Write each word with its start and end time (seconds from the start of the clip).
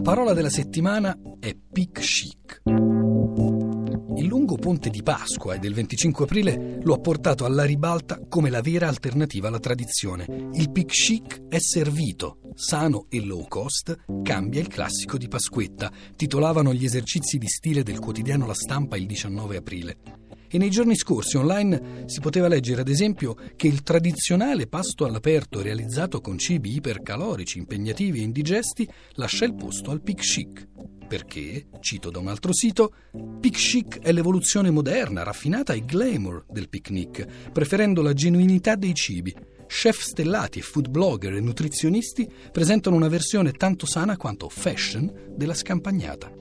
parola 0.00 0.32
della 0.34 0.50
settimana 0.50 1.18
è 1.40 1.52
pic 1.54 1.98
chic. 1.98 2.62
Il 2.64 4.26
lungo 4.26 4.54
ponte 4.54 4.88
di 4.88 5.02
Pasqua 5.02 5.54
e 5.54 5.58
del 5.58 5.74
25 5.74 6.24
aprile 6.24 6.78
lo 6.82 6.94
ha 6.94 7.00
portato 7.00 7.44
alla 7.44 7.64
ribalta 7.64 8.20
come 8.28 8.50
la 8.50 8.60
vera 8.60 8.86
alternativa 8.86 9.48
alla 9.48 9.58
tradizione. 9.58 10.26
Il 10.52 10.70
pic 10.70 10.92
chic 10.92 11.48
è 11.48 11.58
servito, 11.58 12.38
sano 12.54 13.06
e 13.08 13.20
low 13.20 13.48
cost, 13.48 14.04
cambia 14.22 14.60
il 14.60 14.68
classico 14.68 15.18
di 15.18 15.26
Pasquetta, 15.26 15.90
titolavano 16.14 16.72
gli 16.72 16.84
esercizi 16.84 17.36
di 17.38 17.48
stile 17.48 17.82
del 17.82 17.98
quotidiano 17.98 18.46
La 18.46 18.54
Stampa 18.54 18.96
il 18.96 19.06
19 19.06 19.56
aprile. 19.56 20.19
E 20.52 20.58
nei 20.58 20.68
giorni 20.68 20.96
scorsi 20.96 21.36
online 21.36 22.02
si 22.06 22.18
poteva 22.18 22.48
leggere 22.48 22.80
ad 22.80 22.88
esempio 22.88 23.36
che 23.54 23.68
il 23.68 23.84
tradizionale 23.84 24.66
pasto 24.66 25.04
all'aperto 25.04 25.62
realizzato 25.62 26.20
con 26.20 26.38
cibi 26.38 26.74
ipercalorici, 26.74 27.58
impegnativi 27.58 28.18
e 28.18 28.24
indigesti 28.24 28.88
lascia 29.12 29.44
il 29.44 29.54
posto 29.54 29.92
al 29.92 30.02
pic 30.02 30.20
chic. 30.20 30.66
Perché, 31.06 31.68
cito 31.78 32.10
da 32.10 32.18
un 32.18 32.26
altro 32.26 32.52
sito, 32.52 32.92
pic 33.38 33.56
chic 33.56 34.00
è 34.00 34.10
l'evoluzione 34.10 34.70
moderna, 34.70 35.22
raffinata 35.22 35.72
e 35.72 35.84
glamour 35.84 36.46
del 36.48 36.68
picnic, 36.68 37.50
preferendo 37.52 38.02
la 38.02 38.12
genuinità 38.12 38.74
dei 38.74 38.94
cibi. 38.94 39.32
Chef 39.68 40.00
stellati 40.00 40.58
e 40.58 40.62
food 40.62 40.88
blogger 40.88 41.34
e 41.34 41.40
nutrizionisti 41.40 42.28
presentano 42.50 42.96
una 42.96 43.08
versione 43.08 43.52
tanto 43.52 43.86
sana 43.86 44.16
quanto 44.16 44.48
fashion 44.48 45.12
della 45.36 45.54
scampagnata. 45.54 46.32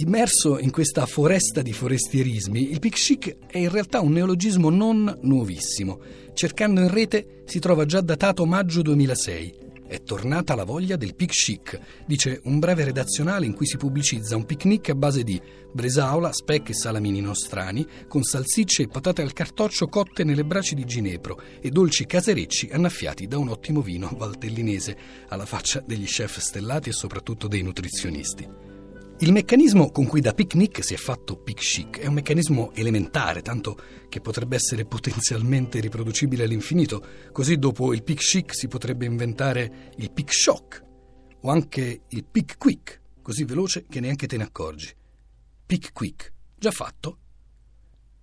Immerso 0.00 0.60
in 0.60 0.70
questa 0.70 1.06
foresta 1.06 1.60
di 1.60 1.72
forestierismi, 1.72 2.70
il 2.70 2.78
pic 2.78 2.94
chic 2.94 3.36
è 3.48 3.58
in 3.58 3.68
realtà 3.68 4.00
un 4.00 4.12
neologismo 4.12 4.70
non 4.70 5.18
nuovissimo. 5.22 5.98
Cercando 6.34 6.80
in 6.80 6.88
rete 6.88 7.42
si 7.46 7.58
trova 7.58 7.84
già 7.84 8.00
datato 8.00 8.46
maggio 8.46 8.80
2006. 8.82 9.66
È 9.88 10.00
tornata 10.04 10.54
la 10.54 10.62
voglia 10.62 10.94
del 10.94 11.16
pic 11.16 11.32
chic, 11.32 11.80
dice 12.06 12.40
un 12.44 12.60
breve 12.60 12.84
redazionale 12.84 13.46
in 13.46 13.54
cui 13.54 13.66
si 13.66 13.76
pubblicizza 13.76 14.36
un 14.36 14.44
picnic 14.44 14.90
a 14.90 14.94
base 14.94 15.24
di 15.24 15.40
bresaola, 15.72 16.32
speck 16.32 16.68
e 16.68 16.74
salamini 16.74 17.20
nostrani, 17.20 17.84
con 18.06 18.22
salsicce 18.22 18.84
e 18.84 18.88
patate 18.88 19.22
al 19.22 19.32
cartoccio 19.32 19.88
cotte 19.88 20.22
nelle 20.22 20.44
braci 20.44 20.76
di 20.76 20.84
ginepro 20.84 21.40
e 21.60 21.70
dolci 21.70 22.06
caserecci 22.06 22.68
annaffiati 22.70 23.26
da 23.26 23.38
un 23.38 23.48
ottimo 23.48 23.82
vino 23.82 24.08
valtellinese, 24.16 24.96
alla 25.26 25.46
faccia 25.46 25.82
degli 25.84 26.06
chef 26.06 26.38
stellati 26.38 26.90
e 26.90 26.92
soprattutto 26.92 27.48
dei 27.48 27.62
nutrizionisti. 27.62 28.67
Il 29.20 29.32
meccanismo 29.32 29.90
con 29.90 30.06
cui 30.06 30.20
da 30.20 30.32
picnic 30.32 30.84
si 30.84 30.94
è 30.94 30.96
fatto 30.96 31.36
pic 31.36 31.58
chic 31.58 31.98
è 31.98 32.06
un 32.06 32.14
meccanismo 32.14 32.72
elementare, 32.74 33.42
tanto 33.42 33.76
che 34.08 34.20
potrebbe 34.20 34.54
essere 34.54 34.84
potenzialmente 34.84 35.80
riproducibile 35.80 36.44
all'infinito. 36.44 37.04
Così 37.32 37.58
dopo 37.58 37.92
il 37.92 38.04
pic 38.04 38.20
chic 38.20 38.54
si 38.54 38.68
potrebbe 38.68 39.06
inventare 39.06 39.90
il 39.96 40.12
pic 40.12 40.32
shock 40.32 40.84
o 41.40 41.50
anche 41.50 42.02
il 42.06 42.24
pic 42.30 42.58
quick, 42.58 43.00
così 43.20 43.42
veloce 43.42 43.86
che 43.88 43.98
neanche 43.98 44.28
te 44.28 44.36
ne 44.36 44.44
accorgi. 44.44 44.94
Pic 45.66 45.92
quick, 45.92 46.32
già 46.56 46.70
fatto? 46.70 47.18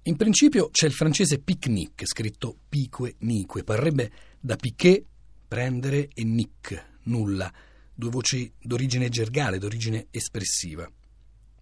In 0.03 0.15
principio 0.15 0.69
c'è 0.69 0.85
il 0.85 0.93
francese 0.93 1.39
picnic, 1.39 2.05
scritto 2.05 2.55
pique 2.69 3.15
nique, 3.19 3.65
parrebbe 3.65 4.11
da 4.39 4.55
piquet, 4.55 5.03
prendere 5.45 6.07
e 6.13 6.23
nic, 6.23 6.85
nulla 7.03 7.51
due 7.95 8.09
voci 8.09 8.51
d'origine 8.59 9.09
gergale, 9.09 9.57
d'origine 9.57 10.07
espressiva. 10.11 10.87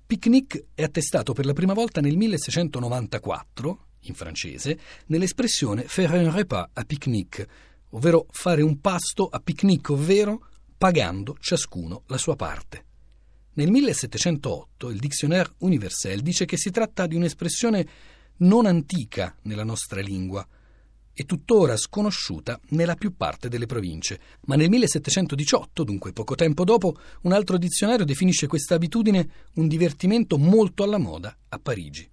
Picnic 0.06 0.66
è 0.74 0.84
attestato 0.84 1.34
per 1.34 1.46
la 1.46 1.54
prima 1.54 1.74
volta 1.74 2.02
nel 2.02 2.18
1694, 2.18 3.88
in 4.02 4.14
francese, 4.16 4.78
nell'espressione 5.08 5.84
faire 5.84 6.18
un 6.18 6.32
repas 6.32 6.68
à 6.74 6.84
pique-nique, 6.84 7.48
ovvero 7.92 8.26
fare 8.32 8.62
un 8.62 8.80
pasto 8.82 9.28
a 9.28 9.40
picnic, 9.40 9.90
ovvero 9.90 10.48
pagando 10.78 11.38
ciascuno 11.40 12.04
la 12.08 12.18
sua 12.18 12.36
parte. 12.36 12.86
Nel 13.54 13.70
1708 13.70 14.90
il 14.90 15.00
Dictionnaire 15.00 15.54
universel 15.60 16.22
dice 16.22 16.46
che 16.46 16.58
si 16.58 16.72
tratta 16.72 17.06
di 17.06 17.16
un'espressione 17.16 17.88
non 18.38 18.66
antica 18.66 19.36
nella 19.44 19.64
nostra 19.64 20.02
lingua, 20.02 20.46
e 21.14 21.26
tuttora 21.26 21.78
sconosciuta 21.78 22.60
nella 22.70 22.96
più 22.96 23.16
parte 23.16 23.50
delle 23.50 23.66
province. 23.66 24.20
Ma 24.46 24.56
nel 24.56 24.70
1718, 24.70 25.84
dunque 25.84 26.14
poco 26.14 26.36
tempo 26.36 26.64
dopo, 26.64 26.98
un 27.22 27.32
altro 27.32 27.58
dizionario 27.58 28.06
definisce 28.06 28.48
questa 28.48 28.76
abitudine 28.76 29.30
un 29.56 29.68
divertimento 29.68 30.38
molto 30.38 30.84
alla 30.84 30.98
moda 30.98 31.38
a 31.50 31.60
Parigi. 31.60 32.10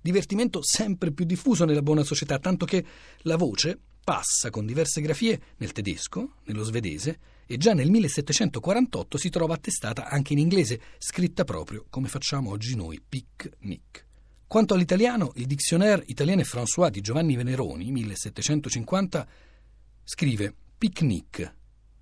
Divertimento 0.00 0.62
sempre 0.62 1.12
più 1.12 1.24
diffuso 1.24 1.64
nella 1.64 1.82
buona 1.82 2.04
società, 2.04 2.38
tanto 2.38 2.64
che 2.64 2.84
la 3.22 3.36
voce 3.36 3.78
passa 4.04 4.48
con 4.50 4.64
diverse 4.64 5.00
grafie 5.00 5.40
nel 5.58 5.72
tedesco, 5.72 6.36
nello 6.44 6.62
svedese 6.62 7.18
e 7.46 7.56
già 7.56 7.74
nel 7.74 7.90
1748 7.90 9.18
si 9.18 9.28
trova 9.28 9.54
attestata 9.54 10.08
anche 10.08 10.32
in 10.34 10.38
inglese, 10.38 10.80
scritta 10.98 11.44
proprio 11.44 11.84
come 11.90 12.08
facciamo 12.08 12.50
oggi 12.50 12.74
noi, 12.74 13.02
picnic. 13.06 14.07
Quanto 14.48 14.72
all'italiano, 14.72 15.32
il 15.34 15.44
Dictionnaire 15.44 16.04
Italiane 16.06 16.42
François 16.42 16.88
di 16.88 17.02
Giovanni 17.02 17.36
Veneroni, 17.36 17.90
1750, 17.90 19.28
scrive 20.02 20.54
picnic, 20.78 21.54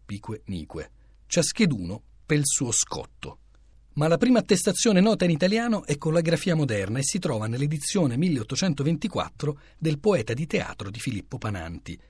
pique 0.07 0.43
nique, 0.45 0.91
ciascheduno 1.27 2.01
per 2.25 2.39
il 2.39 2.47
suo 2.47 2.71
scotto. 2.71 3.39
Ma 3.95 4.07
la 4.07 4.17
prima 4.17 4.39
attestazione 4.39 5.01
nota 5.01 5.25
in 5.25 5.33
italiano 5.33 5.85
è 5.87 5.99
con 5.99 6.13
la 6.13 6.21
grafia 6.21 6.55
moderna 6.55 7.01
e 7.01 7.03
si 7.03 7.19
trova 7.19 7.49
nell'edizione 7.49 8.17
1824 8.17 9.61
del 9.77 9.99
poeta 9.99 10.33
di 10.33 10.47
teatro 10.47 10.89
di 10.89 11.01
Filippo 11.01 11.39
Pananti. 11.39 12.01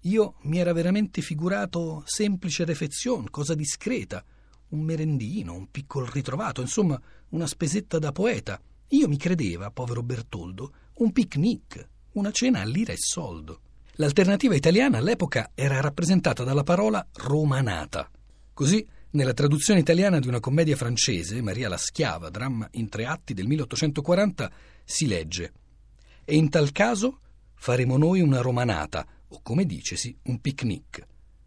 Io 0.00 0.34
mi 0.40 0.58
era 0.58 0.72
veramente 0.72 1.22
figurato 1.22 2.02
semplice 2.04 2.64
refezione, 2.64 3.30
cosa 3.30 3.54
discreta, 3.54 4.24
un 4.70 4.80
merendino, 4.80 5.54
un 5.54 5.70
piccolo 5.70 6.10
ritrovato, 6.10 6.60
insomma, 6.60 7.00
una 7.28 7.46
spesetta 7.46 8.00
da 8.00 8.10
poeta 8.10 8.60
io 8.92 9.08
mi 9.08 9.16
credeva, 9.16 9.70
povero 9.70 10.02
Bertoldo, 10.02 10.72
un 10.96 11.12
picnic, 11.12 11.88
una 12.12 12.30
cena 12.30 12.60
a 12.60 12.64
lira 12.64 12.92
e 12.92 12.98
soldo. 12.98 13.60
L'alternativa 13.96 14.54
italiana 14.54 14.98
all'epoca 14.98 15.50
era 15.54 15.80
rappresentata 15.80 16.44
dalla 16.44 16.62
parola 16.62 17.06
romanata. 17.14 18.10
Così, 18.52 18.86
nella 19.10 19.32
traduzione 19.32 19.80
italiana 19.80 20.18
di 20.18 20.28
una 20.28 20.40
commedia 20.40 20.76
francese, 20.76 21.40
Maria 21.40 21.68
la 21.68 21.78
Schiava, 21.78 22.28
dramma 22.28 22.68
in 22.72 22.88
tre 22.88 23.06
atti 23.06 23.32
del 23.32 23.46
1840, 23.46 24.50
si 24.84 25.06
legge 25.06 25.52
E 26.24 26.36
in 26.36 26.50
tal 26.50 26.70
caso 26.72 27.20
faremo 27.54 27.96
noi 27.96 28.20
una 28.20 28.40
romanata, 28.40 29.06
o 29.28 29.40
come 29.42 29.64
dicesi, 29.64 30.14
un 30.24 30.38
picnic, 30.40 31.06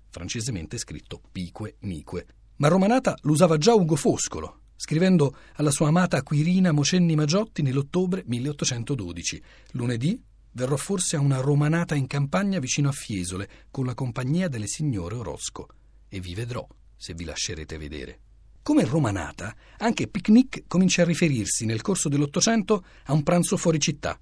francesamente 0.09 0.79
scritto 0.79 1.22
pique 1.31 1.75
nique. 1.81 2.25
Ma 2.57 2.69
romanata 2.69 3.16
l'usava 3.22 3.57
già 3.57 3.73
Ugo 3.75 3.95
Foscolo, 3.95 4.62
scrivendo 4.75 5.36
alla 5.56 5.72
sua 5.72 5.88
amata 5.88 6.22
Quirina 6.24 6.72
Mocenni 6.72 7.16
Magiotti 7.16 7.62
nell'ottobre 7.62 8.24
1812. 8.25 9.41
Lunedì 9.72 10.22
verrò 10.52 10.75
forse 10.75 11.16
a 11.16 11.19
una 11.19 11.40
romanata 11.40 11.96
in 11.96 12.08
campagna 12.08 12.59
vicino 12.59 12.90
a 12.90 12.94
Fiesole 12.94 13.50
con 13.72 13.86
la 13.86 13.94
compagnia 13.94 14.47
delle 14.47 14.68
signore 14.68 15.16
Orosco 15.16 15.68
e 16.08 16.19
vi 16.19 16.34
vedrò 16.34 16.66
se 16.96 17.13
vi 17.13 17.25
lascerete 17.25 17.78
vedere. 17.78 18.19
Come 18.62 18.84
romanata, 18.86 19.56
anche 19.78 20.08
picnic 20.08 20.63
comincia 20.68 21.03
a 21.03 21.06
riferirsi 21.06 21.66
nel 21.66 21.81
corso 21.81 22.09
dell'Ottocento 22.09 22.84
a 23.03 23.13
un 23.13 23.22
pranzo 23.22 23.57
fuori 23.57 23.80
città, 23.80 24.18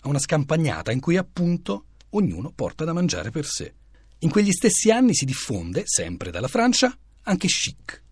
a 0.00 0.08
una 0.08 0.20
scampagnata 0.20 0.92
in 0.92 1.00
cui 1.00 1.16
appunto 1.16 1.86
ognuno 2.10 2.52
porta 2.52 2.84
da 2.84 2.92
mangiare 2.92 3.30
per 3.30 3.46
sé. 3.46 3.74
In 4.20 4.30
quegli 4.30 4.52
stessi 4.52 4.90
anni 4.90 5.14
si 5.14 5.24
diffonde, 5.24 5.82
sempre 5.86 6.30
dalla 6.30 6.46
Francia, 6.46 6.96
anche 7.22 7.48
chic, 7.48 8.03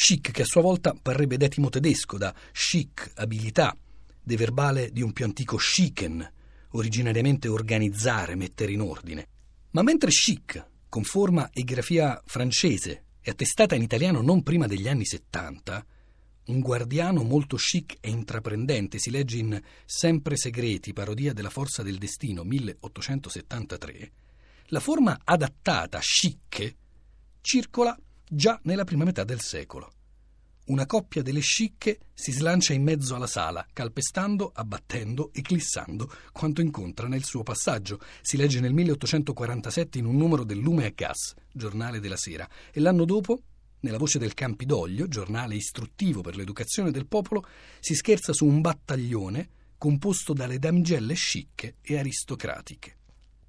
Chic, 0.00 0.30
che 0.30 0.42
a 0.42 0.44
sua 0.44 0.62
volta 0.62 0.94
parrebbe 0.94 1.36
d'etimo 1.36 1.70
tedesco, 1.70 2.18
da 2.18 2.32
chic, 2.52 3.10
abilità, 3.16 3.76
de 4.22 4.36
verbale 4.36 4.92
di 4.92 5.02
un 5.02 5.12
più 5.12 5.24
antico 5.24 5.56
chicken, 5.56 6.24
originariamente 6.70 7.48
organizzare, 7.48 8.36
mettere 8.36 8.70
in 8.70 8.80
ordine. 8.80 9.26
Ma 9.72 9.82
mentre 9.82 10.10
chic, 10.10 10.64
con 10.88 11.02
forma 11.02 11.50
e 11.50 11.64
grafia 11.64 12.22
francese, 12.24 13.06
è 13.20 13.30
attestata 13.30 13.74
in 13.74 13.82
italiano 13.82 14.22
non 14.22 14.44
prima 14.44 14.68
degli 14.68 14.86
anni 14.86 15.04
70, 15.04 15.84
un 16.46 16.60
guardiano 16.60 17.24
molto 17.24 17.56
chic 17.56 17.96
e 17.98 18.08
intraprendente, 18.08 19.00
si 19.00 19.10
legge 19.10 19.38
in 19.38 19.60
Sempre 19.84 20.36
segreti, 20.36 20.92
parodia 20.92 21.32
della 21.32 21.50
forza 21.50 21.82
del 21.82 21.98
destino 21.98 22.44
1873, 22.44 24.12
la 24.66 24.80
forma 24.80 25.18
adattata 25.24 25.98
chic 25.98 26.76
circola 27.40 27.98
già 28.30 28.58
nella 28.64 28.84
prima 28.84 29.04
metà 29.04 29.24
del 29.24 29.40
secolo. 29.40 29.92
Una 30.68 30.84
coppia 30.84 31.22
delle 31.22 31.40
scicche 31.40 31.98
si 32.12 32.30
slancia 32.30 32.74
in 32.74 32.82
mezzo 32.82 33.14
alla 33.14 33.26
sala, 33.26 33.66
calpestando, 33.72 34.52
abbattendo, 34.54 35.30
eclissando 35.32 36.12
quanto 36.30 36.60
incontra 36.60 37.08
nel 37.08 37.24
suo 37.24 37.42
passaggio. 37.42 37.98
Si 38.20 38.36
legge 38.36 38.60
nel 38.60 38.74
1847 38.74 39.96
in 39.96 40.04
un 40.04 40.16
numero 40.16 40.44
del 40.44 40.58
Lume 40.58 40.84
a 40.84 40.92
Gas, 40.94 41.34
giornale 41.50 42.00
della 42.00 42.18
sera, 42.18 42.46
e 42.70 42.80
l'anno 42.80 43.06
dopo, 43.06 43.40
nella 43.80 43.96
voce 43.96 44.18
del 44.18 44.34
Campidoglio, 44.34 45.08
giornale 45.08 45.54
istruttivo 45.54 46.20
per 46.20 46.36
l'educazione 46.36 46.90
del 46.90 47.06
popolo, 47.06 47.46
si 47.80 47.94
scherza 47.94 48.34
su 48.34 48.44
un 48.44 48.60
battaglione 48.60 49.48
composto 49.78 50.34
dalle 50.34 50.58
damigelle 50.58 51.14
scicche 51.14 51.76
e 51.80 51.96
aristocratiche. 51.96 52.96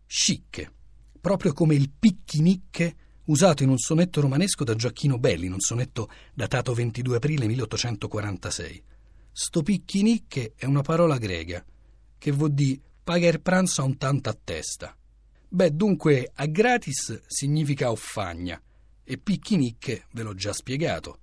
Scicche, 0.06 0.72
proprio 1.20 1.52
come 1.52 1.76
il 1.76 1.90
picchinicche 1.90 2.96
usato 3.30 3.64
in 3.64 3.70
un 3.70 3.78
sonetto 3.78 4.22
romanesco 4.22 4.64
da 4.64 4.76
Gioacchino 4.76 5.18
Belli, 5.18 5.46
in 5.46 5.54
un 5.54 5.60
sonetto 5.60 6.10
datato 6.34 6.74
22 6.74 7.16
aprile 7.16 7.48
1846. 7.48 8.84
Sto 9.32 9.62
picchinicche 9.62 10.54
è 10.56 10.66
una 10.66 10.82
parola 10.82 11.18
greca 11.18 11.64
che 12.18 12.32
vuol 12.32 12.52
dire 12.52 12.82
paga 13.04 13.28
il 13.28 13.42
pranzo 13.42 13.82
a 13.82 13.86
un 13.86 13.98
tanto 13.98 14.30
a 14.30 14.38
testa. 14.44 14.96
Beh, 15.48 15.76
dunque, 15.76 16.32
a 16.34 16.46
gratis 16.46 17.22
significa 17.26 17.90
offagna 17.90 18.62
e 19.04 19.18
picchinicche 19.18 20.06
ve 20.12 20.24
l'ho 20.24 20.34
già 20.34 20.54
spiegato. 20.54 21.20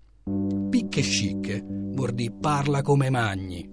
Picche 0.70 1.02
chic 1.02 1.62
vuol 1.62 2.12
dire 2.12 2.32
parla 2.32 2.82
come 2.82 3.10
magni. 3.10 3.72